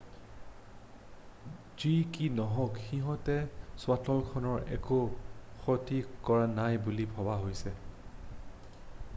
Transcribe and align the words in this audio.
যি 1.81 1.91
কি 2.15 2.29
নহওক 2.39 2.77
সিহঁতে 2.85 3.35
শ্বাটলখনৰ 3.83 4.65
একো 4.79 4.97
ক্ষতি 5.61 6.01
কৰা 6.31 6.49
নাই 6.57 6.81
বুলি 6.89 7.07
ভবা 7.15 7.37
হৈছে 7.45 7.77